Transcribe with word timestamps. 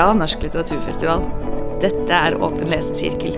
fra 0.00 0.14
Norsk 0.16 0.42
litteraturfestival. 0.42 1.24
Dette 1.82 2.14
er 2.16 2.36
Åpen 2.40 2.70
lesesirkel. 2.72 3.34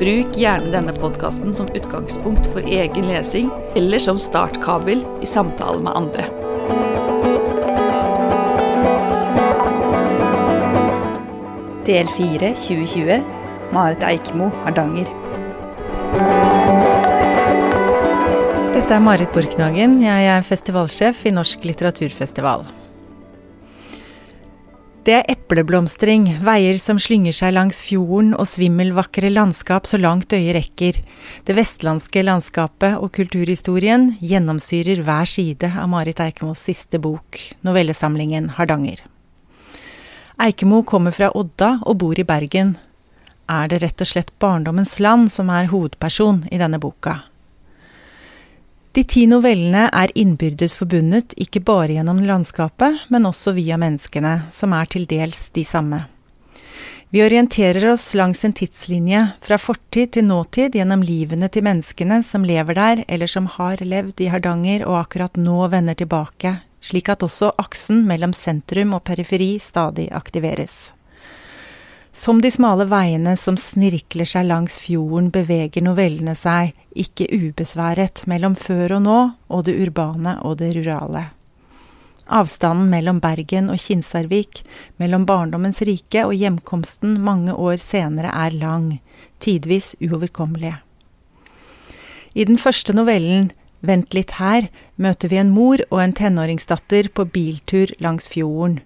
Bruk 0.00 0.34
gjerne 0.34 0.72
denne 0.72 0.94
podkasten 0.96 1.54
som 1.54 1.68
utgangspunkt 1.78 2.48
for 2.50 2.66
egen 2.66 3.06
lesing, 3.06 3.52
eller 3.78 4.02
som 4.02 4.18
startkabel 4.18 5.04
i 5.22 5.28
samtale 5.30 5.78
med 5.78 5.94
andre. 6.00 6.26
Del 11.86 12.10
4 12.18 12.50
2020 12.66 13.22
Marit 13.70 14.02
Eikemo, 14.02 14.50
Hardanger. 14.66 15.14
Dette 18.74 18.90
er 18.90 19.06
Marit 19.06 19.30
Borknagen. 19.38 20.00
Jeg 20.02 20.30
er 20.34 20.46
festivalsjef 20.50 21.28
i 21.30 21.38
Norsk 21.38 21.70
litteraturfestival. 21.70 22.66
Det 25.02 25.16
er 25.16 25.24
epleblomstring, 25.32 26.28
veier 26.46 26.76
som 26.78 26.98
slynger 27.02 27.34
seg 27.34 27.56
langs 27.56 27.80
fjorden 27.82 28.36
og 28.38 28.46
svimmelvakre 28.46 29.32
landskap 29.32 29.88
så 29.90 29.98
langt 29.98 30.30
øyet 30.30 30.54
rekker. 30.54 31.00
Det 31.42 31.56
vestlandske 31.58 32.22
landskapet 32.22 33.00
og 33.02 33.10
kulturhistorien 33.16 34.12
gjennomsyrer 34.22 35.02
hver 35.02 35.26
side 35.26 35.72
av 35.74 35.90
Marit 35.90 36.22
Eikemos 36.22 36.62
siste 36.68 37.02
bok, 37.02 37.40
novellesamlingen 37.66 38.52
Hardanger. 38.60 39.02
Eikemo 40.38 40.84
kommer 40.86 41.10
fra 41.18 41.32
Odda 41.34 41.80
og 41.82 41.98
bor 41.98 42.22
i 42.22 42.28
Bergen. 42.28 42.76
Er 43.50 43.74
det 43.74 43.82
rett 43.82 44.06
og 44.06 44.12
slett 44.12 44.30
barndommens 44.38 45.00
land 45.02 45.34
som 45.34 45.50
er 45.50 45.72
hovedperson 45.74 46.44
i 46.54 46.62
denne 46.62 46.78
boka? 46.78 47.24
De 48.92 49.00
ti 49.08 49.22
novellene 49.24 49.86
er 49.88 50.10
innbyrdes 50.20 50.74
forbundet 50.76 51.32
ikke 51.40 51.62
bare 51.64 51.94
gjennom 51.94 52.18
landskapet, 52.28 53.06
men 53.08 53.24
også 53.24 53.54
via 53.56 53.78
menneskene, 53.80 54.34
som 54.52 54.74
er 54.76 54.90
til 54.92 55.06
dels 55.08 55.46
de 55.56 55.64
samme. 55.64 56.02
Vi 57.12 57.22
orienterer 57.24 57.86
oss 57.92 58.10
langs 58.16 58.44
en 58.44 58.52
tidslinje, 58.56 59.22
fra 59.40 59.56
fortid 59.60 60.12
til 60.16 60.28
nåtid, 60.28 60.76
gjennom 60.76 61.00
livene 61.04 61.48
til 61.52 61.64
menneskene 61.64 62.20
som 62.24 62.44
lever 62.44 62.76
der, 62.76 63.04
eller 63.08 63.28
som 63.32 63.48
har 63.56 63.80
levd 63.80 64.20
i 64.20 64.28
Hardanger 64.32 64.84
og 64.84 65.00
akkurat 65.06 65.40
nå 65.40 65.58
vender 65.72 65.96
tilbake, 65.96 66.58
slik 66.84 67.08
at 67.12 67.24
også 67.24 67.54
aksen 67.64 68.04
mellom 68.08 68.36
sentrum 68.36 68.92
og 68.96 69.06
periferi 69.08 69.54
stadig 69.60 70.10
aktiveres. 70.12 70.90
Som 72.12 72.42
de 72.44 72.50
smale 72.52 72.84
veiene 72.84 73.32
som 73.40 73.56
snirkler 73.56 74.28
seg 74.28 74.44
langs 74.44 74.74
fjorden, 74.82 75.30
beveger 75.32 75.80
novellene 75.84 76.34
seg, 76.36 76.74
ikke 76.92 77.24
ubesværet, 77.32 78.26
mellom 78.28 78.52
før 78.52 78.98
og 78.98 79.06
nå 79.06 79.20
og 79.48 79.64
det 79.64 79.78
urbane 79.80 80.36
og 80.44 80.58
det 80.60 80.74
rurale. 80.76 81.30
Avstanden 82.28 82.92
mellom 82.92 83.18
Bergen 83.20 83.72
og 83.72 83.80
Kinsarvik, 83.80 84.60
mellom 85.00 85.24
barndommens 85.28 85.80
rike 85.88 86.26
og 86.28 86.36
hjemkomsten 86.36 87.16
mange 87.24 87.56
år 87.56 87.80
senere 87.80 88.30
er 88.44 88.60
lang, 88.60 88.92
tidvis 89.40 89.94
uoverkommelig. 90.04 90.76
I 92.36 92.44
den 92.48 92.60
første 92.60 92.92
novellen, 92.96 93.50
Vent 93.82 94.14
litt 94.14 94.36
her, 94.38 94.68
møter 94.94 95.26
vi 95.26 95.40
en 95.40 95.48
mor 95.50 95.80
og 95.88 95.98
en 96.04 96.12
tenåringsdatter 96.14 97.08
på 97.16 97.24
biltur 97.34 97.90
langs 97.98 98.28
fjorden 98.30 98.78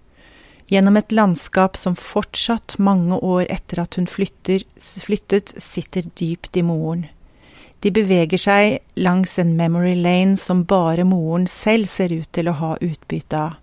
gjennom 0.69 0.97
et 0.97 1.13
landskap 1.13 1.77
som 1.77 1.97
fortsatt, 1.97 2.79
mange 2.79 3.19
år 3.19 3.47
etter 3.51 3.83
at 3.83 3.99
hun 3.99 4.07
flytter, 4.11 4.65
flyttet, 4.79 5.55
sitter 5.63 6.09
dypt 6.15 6.57
i 6.57 6.65
moren. 6.67 7.07
De 7.85 7.93
beveger 7.93 8.41
seg 8.41 8.79
langs 8.99 9.37
en 9.39 9.53
memory 9.57 9.95
lane 10.01 10.37
som 10.41 10.65
bare 10.65 11.05
moren 11.05 11.47
selv 11.47 11.91
ser 11.93 12.15
ut 12.15 12.31
til 12.33 12.49
å 12.49 12.57
ha 12.59 12.73
utbytte 12.81 13.39
av. 13.39 13.55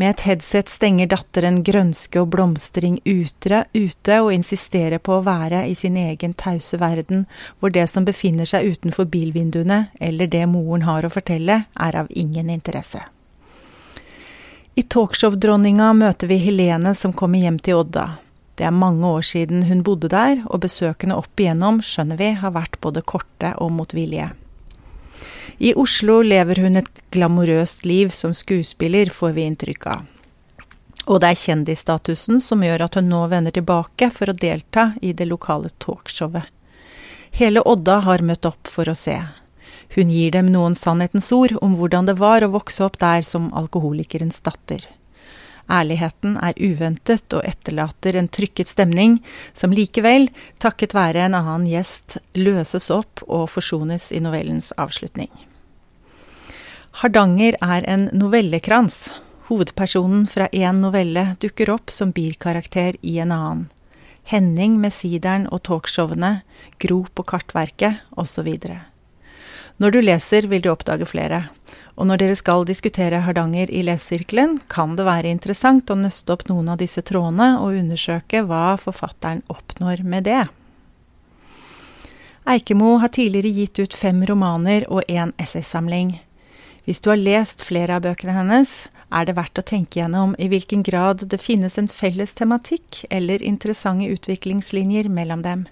Med 0.00 0.14
et 0.14 0.22
headset 0.24 0.70
stenger 0.70 1.10
datteren 1.10 1.58
grønske 1.66 2.22
og 2.22 2.30
blomstring 2.32 3.00
ute, 3.04 3.64
ute 3.74 4.20
og 4.22 4.32
insisterer 4.32 5.02
på 5.02 5.18
å 5.18 5.24
være 5.26 5.66
i 5.68 5.74
sin 5.76 5.98
egen 6.00 6.32
tause 6.32 6.78
verden, 6.80 7.26
hvor 7.58 7.74
det 7.74 7.84
som 7.90 8.06
befinner 8.08 8.48
seg 8.48 8.70
utenfor 8.70 9.10
bilvinduene, 9.12 9.90
eller 10.00 10.30
det 10.30 10.46
moren 10.48 10.86
har 10.88 11.04
å 11.04 11.12
fortelle, 11.12 11.64
er 11.74 12.00
av 12.00 12.08
ingen 12.16 12.48
interesse. 12.48 13.02
I 14.80 14.82
Talkshow-dronninga 14.88 15.90
møter 15.92 16.30
vi 16.30 16.38
Helene 16.40 16.94
som 16.96 17.12
kommer 17.12 17.42
hjem 17.42 17.58
til 17.60 17.82
Odda. 17.82 18.04
Det 18.56 18.64
er 18.64 18.72
mange 18.72 19.04
år 19.04 19.26
siden 19.28 19.66
hun 19.68 19.82
bodde 19.84 20.08
der, 20.08 20.38
og 20.46 20.62
besøkene 20.62 21.18
opp 21.20 21.42
igjennom, 21.42 21.82
skjønner 21.84 22.16
vi, 22.16 22.30
har 22.40 22.54
vært 22.54 22.78
både 22.80 23.02
korte 23.04 23.50
og 23.60 23.74
motvillige. 23.76 24.30
I 25.60 25.74
Oslo 25.76 26.22
lever 26.24 26.62
hun 26.64 26.80
et 26.80 27.02
glamorøst 27.12 27.84
liv 27.84 28.14
som 28.16 28.32
skuespiller, 28.32 29.12
får 29.12 29.34
vi 29.36 29.44
inntrykk 29.50 29.86
av. 29.90 30.08
Og 31.10 31.20
det 31.20 31.34
er 31.34 31.42
kjendisstatusen 31.42 32.40
som 32.40 32.64
gjør 32.64 32.86
at 32.86 32.96
hun 32.96 33.12
nå 33.12 33.26
vender 33.28 33.52
tilbake 33.58 34.08
for 34.16 34.32
å 34.32 34.38
delta 34.46 34.94
i 35.04 35.12
det 35.12 35.28
lokale 35.28 35.74
talkshowet. 35.82 36.48
Hele 37.36 37.66
Odda 37.68 38.00
har 38.08 38.24
møtt 38.24 38.48
opp 38.48 38.72
for 38.78 38.88
å 38.88 38.96
se. 38.96 39.18
Hun 39.94 40.10
gir 40.10 40.30
dem 40.30 40.52
noen 40.52 40.76
sannhetens 40.78 41.32
ord 41.34 41.56
om 41.60 41.74
hvordan 41.78 42.06
det 42.06 42.18
var 42.20 42.44
å 42.46 42.52
vokse 42.52 42.84
opp 42.86 43.00
der 43.02 43.24
som 43.26 43.50
alkoholikerens 43.58 44.38
datter. 44.46 44.86
Ærligheten 45.70 46.34
er 46.42 46.58
uventet 46.58 47.30
og 47.36 47.46
etterlater 47.46 48.16
en 48.18 48.28
trykket 48.30 48.70
stemning, 48.70 49.20
som 49.54 49.74
likevel, 49.74 50.28
takket 50.58 50.96
være 50.96 51.26
en 51.28 51.36
annen 51.38 51.68
gjest, 51.70 52.18
løses 52.34 52.90
opp 52.90 53.22
og 53.28 53.46
forsones 53.52 54.10
i 54.10 54.22
novellens 54.22 54.72
avslutning. 54.78 55.30
Hardanger 57.02 57.54
er 57.62 57.86
en 57.86 58.08
novellekrans. 58.12 59.08
Hovedpersonen 59.50 60.26
fra 60.30 60.50
én 60.50 60.82
novelle 60.82 61.36
dukker 61.42 61.70
opp 61.70 61.90
som 61.94 62.10
birkarakter 62.14 62.98
i 63.02 63.18
en 63.22 63.34
annen. 63.34 63.66
Henning 64.30 64.76
med 64.78 64.94
sideren 64.94 65.48
og 65.50 65.64
talkshowene, 65.66 66.42
Gro 66.82 67.04
på 67.14 67.26
Kartverket 67.26 68.02
osv. 68.18 68.50
Når 69.80 69.94
du 69.94 70.00
leser, 70.04 70.44
vil 70.44 70.60
du 70.60 70.68
oppdage 70.68 71.06
flere. 71.08 71.46
Og 71.96 72.04
når 72.08 72.20
dere 72.20 72.36
skal 72.36 72.66
diskutere 72.68 73.22
Hardanger 73.24 73.70
i 73.72 73.80
lesesirkelen, 73.86 74.58
kan 74.68 74.92
det 74.98 75.06
være 75.08 75.32
interessant 75.32 75.88
å 75.88 75.96
nøste 75.96 76.34
opp 76.34 76.44
noen 76.50 76.68
av 76.74 76.82
disse 76.82 77.00
trådene 77.00 77.54
og 77.62 77.78
undersøke 77.80 78.42
hva 78.44 78.74
forfatteren 78.80 79.40
oppnår 79.48 80.04
med 80.04 80.28
det. 80.28 80.42
Eikemo 82.50 82.98
har 83.00 83.12
tidligere 83.16 83.54
gitt 83.56 83.80
ut 83.80 83.96
fem 83.96 84.20
romaner 84.28 84.84
og 84.92 85.08
én 85.08 85.32
essaysamling. 85.40 86.18
Hvis 86.84 87.00
du 87.00 87.12
har 87.12 87.20
lest 87.20 87.64
flere 87.64 87.96
av 87.96 88.04
bøkene 88.04 88.36
hennes, 88.36 88.72
er 89.08 89.24
det 89.24 89.36
verdt 89.40 89.60
å 89.60 89.64
tenke 89.64 90.00
gjennom 90.00 90.36
i 90.38 90.48
hvilken 90.52 90.84
grad 90.84 91.24
det 91.32 91.40
finnes 91.40 91.80
en 91.80 91.88
felles 91.88 92.36
tematikk 92.36 93.06
eller 93.08 93.40
interessante 93.40 94.12
utviklingslinjer 94.12 95.08
mellom 95.08 95.44
dem. 95.46 95.68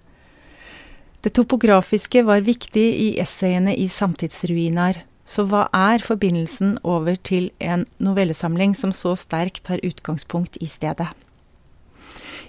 Det 1.20 1.34
topografiske 1.34 2.22
var 2.22 2.44
viktig 2.46 2.86
i 2.94 3.08
essayene 3.20 3.74
i 3.74 3.88
Samtidsruiner, 3.90 5.00
så 5.26 5.42
hva 5.50 5.64
er 5.74 5.98
forbindelsen 5.98 6.76
over 6.86 7.18
til 7.26 7.50
en 7.58 7.82
novellesamling 7.98 8.76
som 8.78 8.92
så 8.94 9.16
sterkt 9.18 9.66
har 9.66 9.82
utgangspunkt 9.82 10.56
i 10.62 10.68
stedet? 10.70 11.08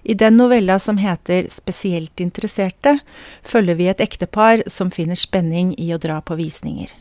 I 0.03 0.13
den 0.13 0.38
novella 0.38 0.78
som 0.80 0.97
heter 0.97 1.47
Spesielt 1.52 2.22
interesserte, 2.22 3.00
følger 3.44 3.75
vi 3.75 3.90
et 3.90 4.03
ektepar 4.06 4.63
som 4.68 4.91
finner 4.94 5.18
spenning 5.19 5.74
i 5.81 5.90
å 5.94 6.00
dra 6.00 6.22
på 6.22 6.38
visninger. 6.40 6.94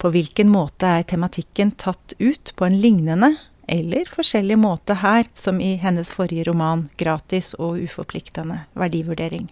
På 0.00 0.10
hvilken 0.12 0.48
måte 0.52 0.88
er 0.88 1.06
tematikken 1.08 1.70
tatt 1.76 2.16
ut 2.18 2.52
på 2.56 2.66
en 2.66 2.80
lignende 2.80 3.36
eller 3.68 4.08
forskjellig 4.10 4.58
måte 4.58 4.98
her 5.04 5.28
som 5.34 5.60
i 5.60 5.76
hennes 5.82 6.10
forrige 6.12 6.48
roman 6.50 6.88
Gratis 6.96 7.54
og 7.54 7.78
uforpliktende 7.84 8.64
verdivurdering? 8.74 9.48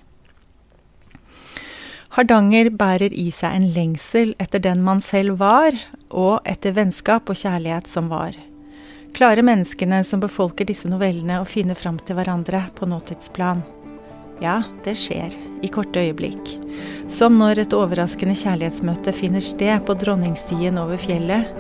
Hardanger 2.15 2.69
bærer 2.71 3.11
i 3.11 3.27
seg 3.35 3.57
en 3.57 3.65
lengsel 3.75 4.37
etter 4.39 4.61
den 4.63 4.85
man 4.87 5.01
selv 5.03 5.41
var, 5.41 5.75
og 6.15 6.47
etter 6.47 6.77
vennskap 6.77 7.27
og 7.27 7.41
kjærlighet 7.41 7.91
som 7.91 8.07
var. 8.13 8.37
Klarer 9.19 9.43
menneskene 9.43 9.99
som 10.07 10.23
befolker 10.23 10.69
disse 10.69 10.87
novellene 10.91 11.41
å 11.43 11.49
finne 11.49 11.75
fram 11.75 11.99
til 12.07 12.15
hverandre 12.15 12.69
på 12.79 12.87
nåtidsplan? 12.87 13.65
Ja, 14.43 14.61
det 14.87 14.95
skjer, 14.99 15.35
i 15.67 15.71
korte 15.75 16.07
øyeblikk. 16.07 16.55
Som 17.11 17.41
når 17.43 17.65
et 17.65 17.75
overraskende 17.75 18.39
kjærlighetsmøte 18.39 19.15
finner 19.15 19.43
sted 19.43 19.83
på 19.83 19.99
Dronningstien 19.99 20.79
over 20.79 21.03
fjellet, 21.03 21.51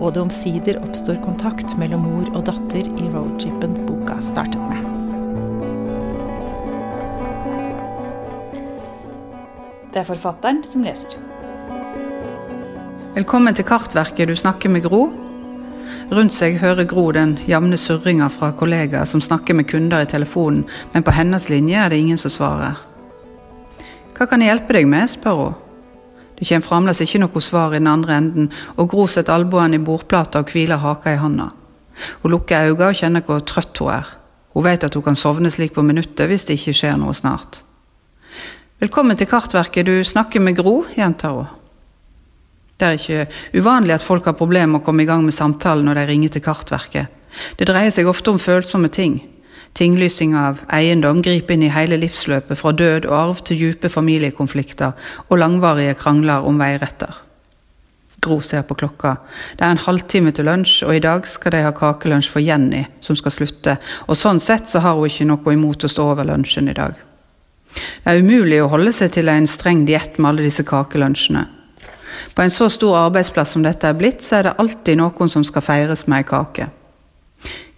og 0.00 0.14
det 0.16 0.24
omsider 0.24 0.80
oppstår 0.80 1.20
kontakt 1.24 1.76
mellom 1.76 2.08
mor 2.08 2.32
og 2.32 2.46
datter 2.48 2.84
i 2.96 3.10
roadtripen 3.12 3.82
boka 3.84 4.22
startet 4.32 4.64
med. 4.70 4.87
Det 9.92 10.02
er 10.02 10.04
forfatteren 10.04 10.60
som 10.68 10.82
leser. 10.84 11.14
Velkommen 13.14 13.54
til 13.56 13.64
Kartverket, 13.64 14.28
du 14.28 14.36
snakker 14.36 14.68
med 14.68 14.84
Gro. 14.84 15.06
Rundt 16.12 16.34
seg 16.36 16.58
hører 16.60 16.84
Gro 16.84 17.06
den 17.16 17.38
jevne 17.48 17.76
surringa 17.80 18.28
fra 18.28 18.50
kollegaer 18.52 19.08
som 19.08 19.22
snakker 19.24 19.56
med 19.56 19.68
kunder 19.70 20.04
i 20.04 20.10
telefonen, 20.10 20.66
men 20.92 21.02
på 21.02 21.14
hennes 21.16 21.48
linje 21.48 21.80
er 21.80 21.88
det 21.88 22.00
ingen 22.02 22.20
som 22.20 22.32
svarer. 22.34 22.76
Hva 24.12 24.26
kan 24.28 24.44
jeg 24.44 24.52
hjelpe 24.52 24.76
deg 24.76 24.88
med, 24.90 25.08
spør 25.08 25.40
hun. 25.40 25.56
Det 26.38 26.46
kommer 26.50 26.66
fremdeles 26.68 27.00
ikke 27.02 27.22
noe 27.22 27.42
svar 27.42 27.72
i 27.72 27.80
den 27.80 27.88
andre 27.90 28.18
enden, 28.20 28.50
og 28.76 28.90
Gro 28.92 29.06
setter 29.08 29.38
albuen 29.38 29.74
i 29.74 29.80
bordplata 29.80 30.44
og 30.44 30.52
hviler 30.52 30.84
haka 30.84 31.16
i 31.16 31.22
handa. 31.22 31.48
Hun 32.22 32.34
lukker 32.36 32.68
øynene 32.68 32.92
og 32.92 33.00
kjenner 33.00 33.24
hvor 33.24 33.40
trøtt 33.40 33.80
hun 33.80 33.94
er. 33.96 34.12
Hun 34.52 34.68
vet 34.68 34.84
at 34.84 34.94
hun 34.94 35.06
kan 35.06 35.16
sovne 35.16 35.50
slik 35.50 35.72
på 35.72 35.82
minuttet 35.82 36.28
hvis 36.28 36.44
det 36.44 36.60
ikke 36.60 36.76
skjer 36.76 37.00
noe 37.00 37.16
snart. 37.16 37.62
Velkommen 38.78 39.18
til 39.18 39.26
Kartverket, 39.26 39.88
du 39.88 40.04
snakker 40.06 40.38
med 40.38 40.54
Gro, 40.54 40.84
gjentar 40.94 41.32
hun. 41.34 41.46
Det 42.78 42.86
er 42.86 42.94
ikke 42.94 43.24
uvanlig 43.58 43.96
at 43.96 44.04
folk 44.06 44.28
har 44.30 44.36
problemer 44.38 44.70
med 44.70 44.78
å 44.78 44.86
komme 44.86 45.02
i 45.02 45.08
gang 45.08 45.24
med 45.26 45.34
samtalen 45.34 45.88
når 45.88 45.98
de 45.98 46.04
ringer 46.06 46.30
til 46.36 46.44
Kartverket. 46.44 47.08
Det 47.58 47.66
dreier 47.66 47.90
seg 47.90 48.06
ofte 48.06 48.30
om 48.30 48.38
følsomme 48.38 48.86
ting. 48.94 49.16
Tinglysing 49.74 50.36
av 50.38 50.60
eiendom 50.70 51.24
griper 51.26 51.56
inn 51.56 51.64
i 51.66 51.72
hele 51.74 51.98
livsløpet, 51.98 52.54
fra 52.54 52.70
død 52.70 53.08
og 53.10 53.16
arv 53.18 53.42
til 53.50 53.58
dype 53.64 53.90
familiekonflikter 53.90 55.10
og 55.26 55.42
langvarige 55.42 55.98
krangler 55.98 56.46
om 56.46 56.62
veiretter. 56.62 57.18
Gro 58.22 58.38
ser 58.46 58.62
på 58.62 58.78
klokka. 58.78 59.16
Det 59.58 59.66
er 59.66 59.74
en 59.74 59.86
halvtime 59.88 60.30
til 60.30 60.46
lunsj, 60.46 60.84
og 60.86 60.94
i 60.94 61.02
dag 61.02 61.26
skal 61.26 61.56
de 61.56 61.66
ha 61.66 61.74
kakelunsj 61.74 62.30
for 62.30 62.46
Jenny, 62.46 62.86
som 63.02 63.18
skal 63.18 63.34
slutte, 63.34 63.80
og 64.06 64.22
sånn 64.22 64.38
sett 64.38 64.70
så 64.70 64.86
har 64.86 64.94
hun 64.94 65.10
ikke 65.10 65.26
noe 65.34 65.58
imot 65.58 65.82
å 65.82 65.90
stå 65.90 66.12
over 66.14 66.30
lunsjen 66.30 66.70
i 66.70 66.78
dag. 66.78 67.07
Det 67.78 68.12
er 68.12 68.22
umulig 68.22 68.62
å 68.62 68.70
holde 68.72 68.92
seg 68.94 69.12
til 69.14 69.30
en 69.30 69.46
streng 69.46 69.84
diett 69.88 70.18
med 70.18 70.32
alle 70.32 70.46
disse 70.46 70.64
kakelunsjene. 70.66 71.44
På 72.34 72.42
en 72.42 72.50
så 72.50 72.68
stor 72.72 72.96
arbeidsplass 73.04 73.54
som 73.54 73.62
dette 73.62 73.86
er 73.88 73.96
blitt, 73.98 74.24
så 74.24 74.38
er 74.38 74.48
det 74.48 74.56
alltid 74.58 74.98
noen 74.98 75.30
som 75.30 75.44
skal 75.46 75.64
feires 75.64 76.06
med 76.08 76.22
ei 76.22 76.28
kake. 76.28 76.68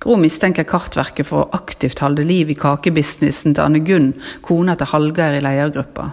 Gro 0.01 0.17
mistenker 0.17 0.65
Kartverket 0.65 1.29
for 1.29 1.43
å 1.43 1.51
aktivt 1.57 2.01
holde 2.01 2.25
liv 2.25 2.49
i 2.49 2.57
kakebusinessen 2.57 3.53
til 3.57 3.65
Anne 3.67 3.83
Gunn, 3.85 4.15
kona 4.41 4.77
til 4.81 4.89
Hallgeir 4.89 5.37
i 5.37 5.45
ledergruppa. 5.45 6.07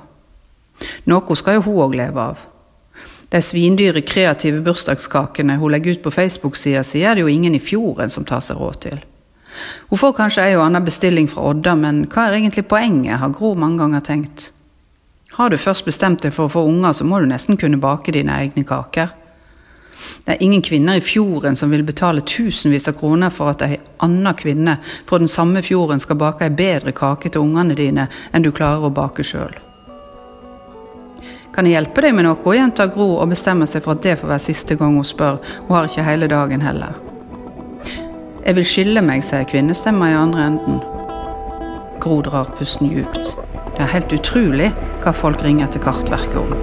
Noe 1.07 1.37
skal 1.39 1.57
jo 1.57 1.67
hun 1.69 1.83
òg 1.85 1.95
leve 1.97 2.25
av. 2.33 2.41
De 3.31 3.39
svindyre, 3.43 4.03
kreative 4.07 4.59
bursdagskakene 4.63 5.57
hun 5.59 5.71
legger 5.71 5.97
ut 5.97 6.03
på 6.03 6.13
Facebook-sida 6.15 6.83
si, 6.87 7.03
er 7.03 7.15
det 7.15 7.23
jo 7.23 7.31
ingen 7.31 7.55
i 7.55 7.63
fjorden 7.63 8.11
som 8.11 8.27
tar 8.27 8.43
seg 8.43 8.59
råd 8.59 8.81
til. 8.87 8.99
Hun 9.89 10.01
får 10.01 10.15
kanskje 10.17 10.45
ei 10.45 10.55
og 10.57 10.65
anna 10.65 10.81
bestilling 10.83 11.29
fra 11.31 11.49
Odda, 11.51 11.75
men 11.79 12.05
hva 12.11 12.27
er 12.27 12.39
egentlig 12.39 12.67
poenget, 12.67 13.19
har 13.21 13.33
Gro 13.35 13.53
mange 13.55 13.81
ganger 13.83 14.05
tenkt. 14.05 14.51
Har 15.37 15.49
du 15.49 15.57
først 15.57 15.85
bestemt 15.85 16.23
deg 16.23 16.33
for 16.33 16.47
å 16.47 16.53
få 16.53 16.65
unger, 16.65 16.95
så 16.97 17.05
må 17.05 17.19
du 17.19 17.27
nesten 17.29 17.59
kunne 17.59 17.79
bake 17.81 18.15
dine 18.15 18.35
egne 18.41 18.63
kaker. 18.65 19.13
Det 20.25 20.35
er 20.35 20.43
ingen 20.43 20.61
kvinner 20.61 20.97
i 20.97 21.03
fjorden 21.03 21.55
som 21.55 21.71
vil 21.73 21.85
betale 21.85 22.21
tusenvis 22.21 22.87
av 22.89 22.97
kroner 22.99 23.31
for 23.33 23.51
at 23.51 23.63
ei 23.65 23.79
anna 24.03 24.33
kvinne 24.37 24.77
fra 25.07 25.19
den 25.21 25.31
samme 25.31 25.63
fjorden 25.65 26.01
skal 26.03 26.19
bake 26.21 26.45
ei 26.45 26.53
bedre 26.53 26.93
kake 26.93 27.31
til 27.31 27.45
ungene 27.45 27.77
dine 27.77 28.07
enn 28.31 28.45
du 28.45 28.51
klarer 28.51 28.87
å 28.87 28.93
bake 28.93 29.25
sjøl. 29.25 29.55
Kan 31.55 31.65
jeg 31.65 31.73
hjelpe 31.73 32.03
deg 32.05 32.13
med 32.13 32.27
noe, 32.27 32.53
gjentar 32.53 32.91
Gro 32.93 33.15
og 33.17 33.31
bestemmer 33.33 33.69
seg 33.69 33.81
for 33.85 33.97
at 33.97 34.05
det 34.05 34.19
får 34.19 34.29
være 34.29 34.45
siste 34.45 34.77
gang 34.77 34.93
hun 34.93 35.07
spør. 35.07 35.39
Hun 35.65 35.77
har 35.79 35.89
ikke 35.89 36.05
hele 36.05 36.29
dagen 36.29 36.61
heller. 36.61 37.06
Jeg 38.47 38.55
vil 38.55 38.63
skille 38.63 39.01
meg, 39.03 39.25
sier 39.27 39.43
kvinnestemma 39.43 40.07
i 40.07 40.13
andre 40.15 40.43
enden. 40.47 40.77
Gro 41.99 42.21
drar 42.23 42.47
pusten 42.55 42.87
djupt. 42.87 43.33
Det 43.73 43.81
er 43.83 43.89
helt 43.91 44.13
utrolig 44.15 44.69
hva 45.03 45.11
folk 45.11 45.43
ringer 45.43 45.67
til 45.67 45.83
Kartverket 45.83 46.37
om. 46.39 46.53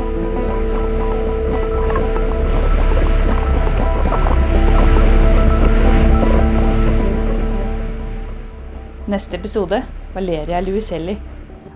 Neste 9.12 9.36
episode 9.36 9.84
Valeria 10.16 10.64
Luiselli. 10.64 11.20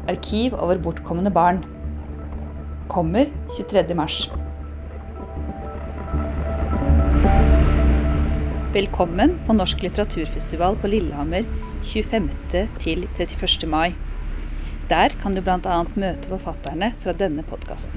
Arkiv 0.08 0.56
over 0.56 0.81
bortkomne 0.88 1.28
barn. 1.28 1.66
Kommer 2.88 3.28
23. 3.58 3.93
mars. 3.93 4.22
Velkommen 8.69 9.31
på 9.47 9.55
Norsk 9.56 9.81
litteraturfestival 9.81 10.75
på 10.76 10.91
Lillehammer 10.93 11.47
25. 11.88 12.26
til 12.82 13.06
31. 13.17 13.65
mai. 13.65 13.94
Der 14.91 15.15
kan 15.23 15.32
du 15.32 15.41
bl.a. 15.41 15.79
møte 15.97 16.29
forfatterne 16.29 16.91
fra 17.00 17.15
denne 17.17 17.47
podkasten. 17.49 17.97